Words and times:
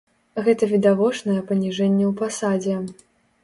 Гэта 0.47 0.69
відавочнае 0.71 1.37
паніжэнне 1.51 2.05
ў 2.11 2.17
пасадзе. 2.25 2.75